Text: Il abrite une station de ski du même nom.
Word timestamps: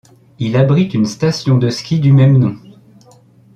Il 0.39 0.57
abrite 0.57 0.95
une 0.95 1.05
station 1.05 1.59
de 1.59 1.69
ski 1.69 1.99
du 1.99 2.11
même 2.11 2.39
nom. 2.39 2.57